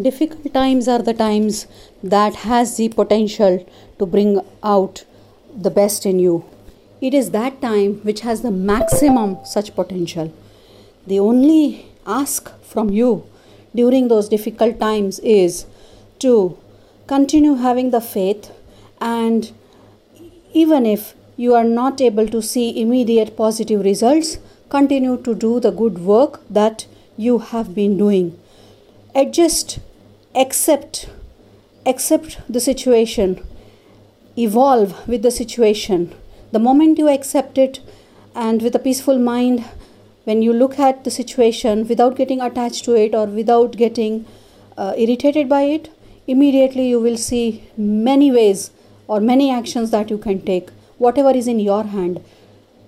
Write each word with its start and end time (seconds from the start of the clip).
difficult 0.00 0.52
times 0.52 0.88
are 0.88 1.02
the 1.02 1.14
times 1.14 1.66
that 2.02 2.34
has 2.36 2.76
the 2.76 2.88
potential 2.88 3.66
to 3.98 4.06
bring 4.06 4.40
out 4.62 5.04
the 5.56 5.70
best 5.70 6.04
in 6.04 6.18
you. 6.18 6.44
It 7.00 7.14
is 7.14 7.30
that 7.30 7.60
time 7.60 7.94
which 8.02 8.20
has 8.20 8.42
the 8.42 8.50
maximum 8.50 9.38
such 9.44 9.74
potential. 9.74 10.32
The 11.06 11.18
only 11.20 11.86
ask 12.06 12.52
from 12.62 12.90
you 12.90 13.26
during 13.74 14.08
those 14.08 14.28
difficult 14.28 14.78
times 14.80 15.18
is 15.20 15.66
to 16.18 16.58
continue 17.06 17.54
having 17.54 17.90
the 17.90 18.00
faith 18.00 18.50
and 19.00 19.52
even 20.52 20.86
if 20.86 21.14
you 21.36 21.54
are 21.54 21.64
not 21.64 22.00
able 22.00 22.26
to 22.28 22.40
see 22.40 22.80
immediate 22.80 23.36
positive 23.36 23.84
results 23.84 24.38
continue 24.68 25.16
to 25.22 25.34
do 25.34 25.60
the 25.60 25.70
good 25.70 25.98
work 25.98 26.40
that 26.48 26.86
you 27.16 27.38
have 27.38 27.74
been 27.74 27.96
doing 27.98 28.38
adjust 29.20 29.78
accept 30.34 31.08
accept 31.90 32.38
the 32.56 32.60
situation 32.60 33.40
evolve 34.36 35.08
with 35.08 35.22
the 35.22 35.30
situation. 35.30 36.14
The 36.52 36.58
moment 36.58 36.98
you 36.98 37.08
accept 37.08 37.56
it 37.56 37.80
and 38.34 38.60
with 38.60 38.74
a 38.74 38.78
peaceful 38.78 39.18
mind 39.18 39.64
when 40.24 40.42
you 40.42 40.52
look 40.52 40.78
at 40.78 41.04
the 41.04 41.10
situation 41.10 41.88
without 41.88 42.16
getting 42.16 42.42
attached 42.42 42.84
to 42.84 42.94
it 42.94 43.14
or 43.14 43.24
without 43.24 43.78
getting 43.78 44.26
uh, 44.76 44.92
irritated 44.98 45.48
by 45.48 45.62
it 45.62 45.88
immediately 46.26 46.86
you 46.88 47.00
will 47.00 47.16
see 47.16 47.64
many 47.78 48.30
ways 48.30 48.70
or 49.08 49.20
many 49.20 49.50
actions 49.50 49.90
that 49.92 50.10
you 50.10 50.18
can 50.18 50.42
take 50.44 50.68
whatever 50.98 51.30
is 51.30 51.48
in 51.48 51.60
your 51.60 51.84
hand. 51.84 52.22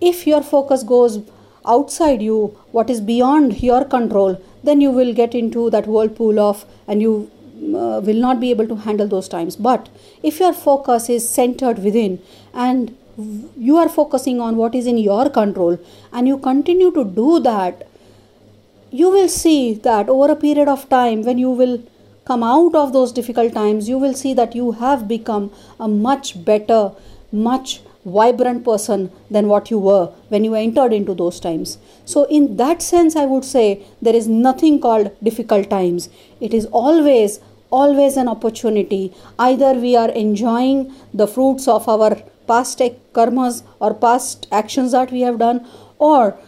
If 0.00 0.26
your 0.26 0.42
focus 0.42 0.82
goes 0.82 1.18
outside 1.66 2.22
you 2.22 2.56
what 2.72 2.90
is 2.90 3.00
beyond 3.00 3.62
your 3.62 3.84
control 3.84 4.40
then 4.62 4.80
you 4.80 4.90
will 4.90 5.12
get 5.14 5.34
into 5.34 5.70
that 5.70 5.86
whirlpool 5.86 6.38
of 6.40 6.64
and 6.86 7.02
you 7.02 7.30
uh, 7.56 8.00
will 8.00 8.20
not 8.26 8.38
be 8.38 8.50
able 8.50 8.68
to 8.68 8.76
handle 8.76 9.08
those 9.08 9.28
times. 9.28 9.56
But 9.56 9.88
if 10.22 10.40
your 10.40 10.52
focus 10.52 11.08
is 11.08 11.28
centered 11.28 11.78
within 11.78 12.20
and 12.52 12.96
you 13.56 13.76
are 13.76 13.88
focusing 13.88 14.40
on 14.40 14.56
what 14.56 14.74
is 14.74 14.86
in 14.86 14.98
your 14.98 15.30
control 15.30 15.78
and 16.12 16.28
you 16.28 16.36
continue 16.36 16.90
to 16.92 17.04
do 17.04 17.40
that 17.40 17.86
you 18.90 19.10
will 19.10 19.28
see 19.28 19.74
that 19.74 20.08
over 20.10 20.30
a 20.32 20.36
period 20.36 20.68
of 20.68 20.88
time 20.90 21.22
when 21.22 21.38
you 21.38 21.50
will 21.50 21.82
come 22.26 22.42
out 22.42 22.74
of 22.74 22.92
those 22.92 23.12
difficult 23.12 23.54
times 23.54 23.88
you 23.88 23.96
will 23.96 24.12
see 24.12 24.34
that 24.34 24.54
you 24.54 24.72
have 24.72 25.08
become 25.08 25.50
a 25.80 25.88
much 25.88 26.44
better 26.44 26.92
much 27.32 27.80
vibrant 28.06 28.64
person 28.64 29.10
than 29.30 29.48
what 29.48 29.70
you 29.70 29.78
were 29.78 30.06
when 30.28 30.44
you 30.44 30.54
entered 30.54 30.92
into 30.92 31.14
those 31.14 31.40
times. 31.40 31.76
So 32.04 32.24
in 32.24 32.56
that 32.56 32.80
sense 32.82 33.16
i 33.16 33.26
would 33.26 33.44
say 33.44 33.66
there 34.00 34.14
is 34.14 34.28
nothing 34.28 34.80
called 34.80 35.10
difficult 35.22 35.68
times. 35.68 36.08
It 36.40 36.54
is 36.54 36.66
always 36.66 37.40
always 37.70 38.16
an 38.16 38.28
opportunity. 38.28 39.12
Either 39.38 39.72
we 39.74 39.96
are 39.96 40.10
enjoying 40.10 40.94
the 41.12 41.26
fruits 41.26 41.66
of 41.66 41.88
our 41.88 42.16
past 42.46 42.80
karmas 43.12 43.62
or 43.80 43.92
past 43.92 44.46
actions 44.52 44.92
that 44.92 45.10
we 45.10 45.22
have 45.22 45.38
done 45.38 45.66
or 45.98 46.38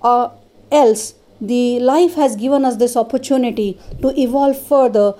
uh, 0.00 0.30
else 0.70 1.14
the 1.40 1.80
life 1.80 2.14
has 2.14 2.36
given 2.36 2.64
us 2.64 2.76
this 2.76 2.96
opportunity 2.96 3.78
to 4.00 4.18
evolve 4.18 4.58
further 4.66 5.14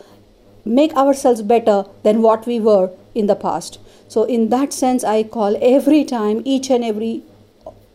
make 0.65 0.95
ourselves 0.95 1.43
better 1.43 1.85
than 2.03 2.23
what 2.23 2.47
we 2.47 2.59
were 2.61 2.91
in 3.15 3.27
the 3.27 3.35
past 3.35 3.79
so 4.09 4.25
in 4.25 4.49
that 4.51 4.73
sense 4.73 5.05
i 5.05 5.23
call 5.23 5.57
every 5.61 6.05
time 6.05 6.43
each 6.45 6.71
and 6.71 6.85
every 6.85 7.23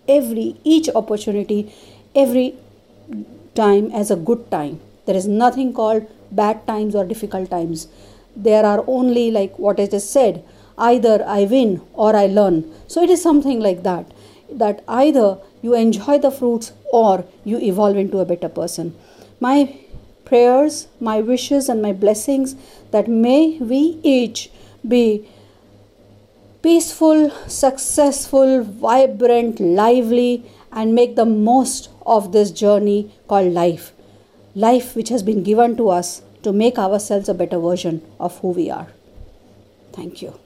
every 0.07 0.55
each 0.63 0.89
opportunity 0.95 1.59
every 2.15 2.55
time 3.55 3.89
as 3.91 4.11
a 4.11 4.15
good 4.29 4.49
time 4.51 4.79
there 5.05 5.15
is 5.15 5.27
nothing 5.27 5.73
called 5.73 6.05
bad 6.31 6.65
times 6.67 6.95
or 6.95 7.05
difficult 7.05 7.49
times 7.49 7.87
there 8.35 8.65
are 8.65 8.83
only 8.87 9.31
like 9.31 9.57
what 9.57 9.79
i 9.79 9.87
just 9.87 10.11
said 10.11 10.43
either 10.77 11.23
I 11.25 11.43
win 11.45 11.81
or 11.93 12.15
I 12.15 12.27
learn. 12.27 12.71
So 12.87 13.01
it 13.01 13.09
is 13.09 13.21
something 13.21 13.59
like 13.59 13.83
that 13.83 14.05
that 14.51 14.83
either 14.87 15.37
you 15.61 15.73
enjoy 15.75 16.19
the 16.19 16.31
fruits 16.31 16.71
or 16.91 17.25
you 17.43 17.57
evolve 17.59 17.97
into 17.97 18.19
a 18.19 18.25
better 18.25 18.47
person. 18.47 18.95
My 19.39 19.75
prayers, 20.27 20.87
my 20.99 21.19
wishes, 21.21 21.69
and 21.69 21.81
my 21.81 21.93
blessings 21.93 22.55
that 22.91 23.07
may 23.07 23.57
we 23.59 23.99
each 24.03 24.49
be 24.87 25.27
peaceful, 26.61 27.29
successful, 27.47 28.63
vibrant, 28.63 29.59
lively, 29.59 30.43
and 30.71 30.93
make 30.93 31.15
the 31.15 31.25
most 31.25 31.89
of 32.05 32.31
this 32.31 32.51
journey 32.51 33.11
called 33.27 33.53
life. 33.53 33.93
Life 34.55 34.95
which 34.95 35.09
has 35.09 35.23
been 35.23 35.43
given 35.43 35.77
to 35.77 35.89
us 35.89 36.21
to 36.43 36.51
make 36.51 36.77
ourselves 36.77 37.29
a 37.29 37.33
better 37.33 37.59
version 37.59 38.01
of 38.19 38.37
who 38.39 38.49
we 38.49 38.69
are. 38.69 38.87
Thank 39.93 40.21
you. 40.21 40.39